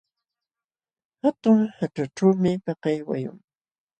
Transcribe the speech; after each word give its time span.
Hatun 1.21 1.59
haćhachuumi 1.77 2.51
pakay 2.65 2.97
wayun. 3.07 3.37